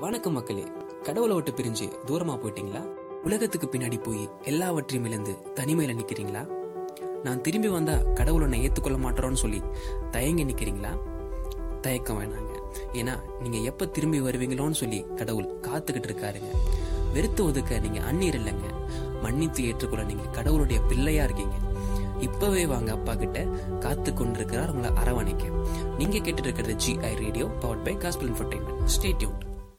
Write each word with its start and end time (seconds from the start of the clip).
வணக்கம் 0.00 0.32
மக்களே. 0.32 0.64
கடவுளை 1.02 1.34
விட்டு 1.34 1.50
பிரிஞ்சு 1.50 1.92
தூரமா 2.06 2.34
போயிட்டீங்களா? 2.34 2.80
உலகத்துக்கு 3.24 3.68
பின்னாடி 3.72 4.02
போய் 4.02 4.28
எல்லாவற்றையும் 4.42 5.08
இழந்து 5.08 5.36
தனிமையில 5.54 5.94
நிக்கிறீங்களா? 5.96 6.48
நான் 7.24 7.40
திரும்பி 7.40 7.68
வந்தா 7.68 7.96
கடவுள் 8.14 8.42
உன்னை 8.42 8.68
ஏத்துக்கொள்ள 8.68 8.98
மாட்டோம்னு 8.98 9.32
சொல்லி 9.32 9.62
தயங்கி 10.10 10.44
நிக்கிறீங்களா? 10.44 10.98
தயக்கம் 11.80 12.20
வேணாங்க. 12.20 12.52
ஏன்னா 12.92 13.20
நீங்க 13.40 13.58
எப்ப 13.58 13.86
திரும்பி 13.86 14.20
வருவீங்களோன்னு 14.20 14.70
சொல்லி 14.70 15.06
கடவுள் 15.16 15.44
காத்துக்கிட்டு 15.44 16.10
இருக்காருங்க. 16.10 16.50
வெறுத்து 17.12 17.44
ஒதுக்க 17.44 17.78
நீங்க 17.78 18.00
அந்நீர் 18.00 18.40
இல்லைங்க. 18.40 18.90
மன்னித்து 19.22 19.64
ஏற்றுக்கொள்ள 19.64 20.04
நீங்க 20.04 20.22
கடவுளுடைய 20.22 20.82
பிள்ளையா 20.82 21.24
இருக்கீங்க. 21.24 21.54
இப்பவே 22.20 22.66
வாங்க 22.66 22.92
அப்பா 22.92 23.14
கிட்ட 23.14 23.44
காத்து 23.80 24.14
கொண்டிருக்கிறார் 24.14 24.70
உங்களை 24.70 24.96
அரவணைக்க. 25.02 25.44
நீங்க 25.98 26.18
கேட்டுட்டு 26.18 26.48
இருக்கிறது 26.48 26.74
G 26.74 26.98
I 27.00 27.14
radio 27.14 27.46
powered 27.46 27.84
by 27.84 27.96
gospel 27.96 28.28
infotainment 28.28 28.84
stay tuned 28.84 29.48